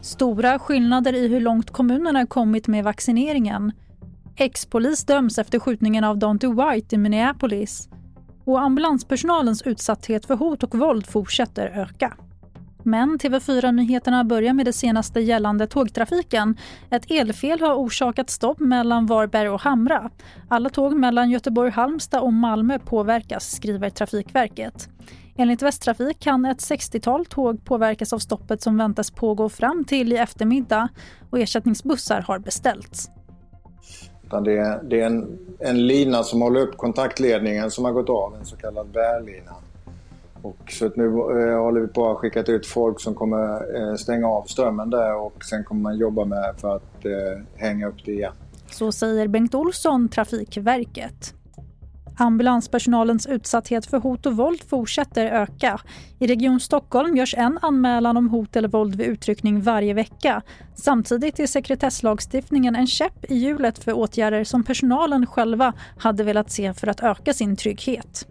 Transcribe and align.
Stora 0.00 0.58
skillnader 0.58 1.12
i 1.12 1.28
hur 1.28 1.40
långt 1.40 1.70
kommunerna 1.70 2.26
kommit 2.26 2.68
med 2.68 2.84
vaccineringen. 2.84 3.72
Ex-polis 4.36 5.04
döms 5.04 5.38
efter 5.38 5.58
skjutningen 5.58 6.04
av 6.04 6.18
Dante 6.18 6.46
White 6.46 6.94
i 6.94 6.98
Minneapolis. 6.98 7.88
Och 8.44 8.60
ambulanspersonalens 8.62 9.62
utsatthet 9.62 10.26
för 10.26 10.34
hot 10.34 10.62
och 10.62 10.74
våld 10.74 11.06
fortsätter 11.06 11.66
öka. 11.66 12.16
Men 12.86 13.18
TV4-nyheterna 13.18 14.24
börjar 14.24 14.52
med 14.52 14.66
det 14.66 14.72
senaste 14.72 15.20
gällande 15.20 15.66
tågtrafiken. 15.66 16.56
Ett 16.90 17.10
elfel 17.10 17.60
har 17.60 17.74
orsakat 17.74 18.30
stopp 18.30 18.60
mellan 18.60 19.06
Varberg 19.06 19.48
och 19.48 19.60
Hamra. 19.60 20.10
Alla 20.48 20.70
tåg 20.70 20.96
mellan 20.96 21.30
Göteborg, 21.30 21.70
Halmstad 21.70 22.22
och 22.22 22.32
Malmö 22.32 22.78
påverkas, 22.78 23.50
skriver 23.50 23.90
Trafikverket. 23.90 24.88
Enligt 25.36 25.62
Västtrafik 25.62 26.20
kan 26.20 26.44
ett 26.44 26.58
60-tal 26.58 27.26
tåg 27.26 27.64
påverkas 27.64 28.12
av 28.12 28.18
stoppet 28.18 28.62
som 28.62 28.78
väntas 28.78 29.10
pågå 29.10 29.48
fram 29.48 29.84
till 29.84 30.12
i 30.12 30.16
eftermiddag 30.16 30.88
och 31.30 31.38
ersättningsbussar 31.38 32.20
har 32.20 32.38
beställts. 32.38 33.10
Det 34.44 34.58
är, 34.58 34.82
det 34.82 35.00
är 35.00 35.06
en, 35.06 35.38
en 35.58 35.86
lina 35.86 36.22
som 36.22 36.42
håller 36.42 36.60
upp 36.60 36.76
kontaktledningen 36.76 37.70
som 37.70 37.84
har 37.84 37.92
gått 37.92 38.10
av, 38.10 38.34
en 38.34 38.44
så 38.44 38.56
kallad 38.56 38.86
bärlina. 38.86 39.52
Och 40.44 40.72
så 40.72 40.90
nu 40.96 41.04
eh, 41.04 41.62
håller 41.62 41.80
vi 41.80 41.86
på 41.86 42.10
att 42.10 42.18
skicka 42.18 42.40
ut 42.40 42.66
folk 42.66 43.00
som 43.00 43.14
kommer 43.14 43.76
eh, 43.76 43.94
stänga 43.94 44.28
av 44.28 44.42
strömmen 44.42 44.90
där 44.90 45.16
och 45.16 45.44
sen 45.44 45.64
kommer 45.64 45.82
man 45.82 45.98
jobba 45.98 46.24
med 46.24 46.54
för 46.58 46.76
att 46.76 47.04
eh, 47.04 47.44
hänga 47.56 47.88
upp 47.88 48.04
det 48.04 48.12
igen. 48.12 48.32
Så 48.70 48.92
säger 48.92 49.28
Bengt 49.28 49.54
Olsson, 49.54 50.08
Trafikverket. 50.08 51.34
Ambulanspersonalens 52.18 53.26
utsatthet 53.26 53.86
för 53.86 53.98
hot 53.98 54.26
och 54.26 54.36
våld 54.36 54.60
fortsätter 54.68 55.26
öka. 55.26 55.80
I 56.18 56.26
Region 56.26 56.60
Stockholm 56.60 57.16
görs 57.16 57.34
en 57.34 57.58
anmälan 57.62 58.16
om 58.16 58.28
hot 58.28 58.56
eller 58.56 58.68
våld 58.68 58.94
vid 58.94 59.06
utryckning 59.06 59.60
varje 59.60 59.94
vecka. 59.94 60.42
Samtidigt 60.74 61.40
är 61.40 61.46
sekretesslagstiftningen 61.46 62.76
en 62.76 62.86
käpp 62.86 63.30
i 63.30 63.34
hjulet 63.34 63.78
för 63.78 63.92
åtgärder 63.92 64.44
som 64.44 64.64
personalen 64.64 65.26
själva 65.26 65.72
hade 65.98 66.24
velat 66.24 66.50
se 66.50 66.74
för 66.74 66.86
att 66.86 67.02
öka 67.02 67.34
sin 67.34 67.56
trygghet. 67.56 68.26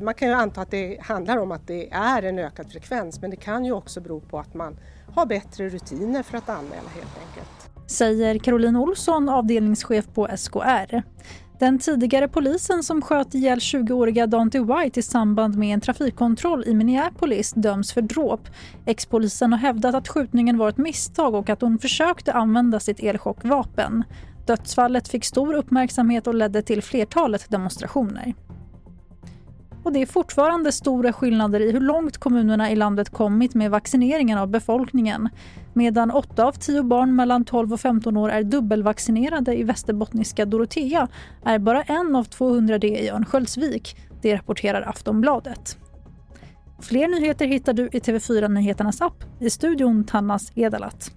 Man 0.00 0.14
kan 0.14 0.28
ju 0.28 0.34
anta 0.34 0.60
att 0.60 0.70
det 0.70 0.98
handlar 1.02 1.36
om 1.36 1.52
att 1.52 1.66
det 1.66 1.92
är 1.92 2.22
en 2.22 2.38
ökad 2.38 2.72
frekvens 2.72 3.20
men 3.20 3.30
det 3.30 3.36
kan 3.36 3.64
ju 3.64 3.72
också 3.72 4.00
bero 4.00 4.20
på 4.20 4.38
att 4.38 4.54
man 4.54 4.76
har 5.14 5.26
bättre 5.26 5.68
rutiner 5.68 6.22
för 6.22 6.38
att 6.38 6.48
anmäla 6.48 6.88
helt 6.94 7.18
enkelt. 7.28 7.90
Säger 7.90 8.38
Caroline 8.38 8.76
Olsson, 8.76 9.28
avdelningschef 9.28 10.06
på 10.14 10.28
SKR. 10.36 11.02
Den 11.58 11.78
tidigare 11.78 12.28
polisen 12.28 12.82
som 12.82 13.02
sköt 13.02 13.34
ihjäl 13.34 13.58
20-åriga 13.58 14.26
Dante 14.26 14.60
White 14.60 15.00
i 15.00 15.02
samband 15.02 15.58
med 15.58 15.74
en 15.74 15.80
trafikkontroll 15.80 16.64
i 16.66 16.74
Minneapolis 16.74 17.52
döms 17.52 17.92
för 17.92 18.02
dråp. 18.02 18.40
Ex-polisen 18.86 19.52
har 19.52 19.58
hävdat 19.58 19.94
att 19.94 20.08
skjutningen 20.08 20.58
var 20.58 20.68
ett 20.68 20.78
misstag 20.78 21.34
och 21.34 21.50
att 21.50 21.60
hon 21.60 21.78
försökte 21.78 22.32
använda 22.32 22.80
sitt 22.80 23.00
elchockvapen. 23.00 24.04
Dödsfallet 24.46 25.08
fick 25.08 25.24
stor 25.24 25.54
uppmärksamhet 25.54 26.26
och 26.26 26.34
ledde 26.34 26.62
till 26.62 26.82
flertalet 26.82 27.50
demonstrationer. 27.50 28.34
Och 29.86 29.92
det 29.92 30.02
är 30.02 30.06
fortfarande 30.06 30.72
stora 30.72 31.12
skillnader 31.12 31.60
i 31.60 31.72
hur 31.72 31.80
långt 31.80 32.18
kommunerna 32.18 32.70
i 32.70 32.76
landet 32.76 33.10
kommit 33.10 33.54
med 33.54 33.70
vaccineringen 33.70 34.38
av 34.38 34.48
befolkningen. 34.48 35.28
Medan 35.72 36.10
8 36.10 36.44
av 36.44 36.52
10 36.52 36.82
barn 36.82 37.16
mellan 37.16 37.44
12 37.44 37.72
och 37.72 37.80
15 37.80 38.16
år 38.16 38.30
är 38.30 38.42
dubbelvaccinerade 38.42 39.58
i 39.58 39.62
västerbottniska 39.62 40.44
Dorotea 40.44 41.08
är 41.44 41.58
bara 41.58 41.82
en 41.82 42.16
av 42.16 42.24
200 42.24 42.78
det 42.78 42.88
i 42.88 43.10
Örnsköldsvik. 43.10 43.96
Det 44.22 44.34
rapporterar 44.34 44.82
Aftonbladet. 44.82 45.78
Fler 46.80 47.08
nyheter 47.08 47.46
hittar 47.46 47.72
du 47.72 47.84
i 47.86 47.98
TV4 47.98 48.48
Nyheternas 48.48 49.00
app. 49.00 49.24
I 49.40 49.50
studion 49.50 50.04
Tannas 50.04 50.52
Edalat. 50.54 51.10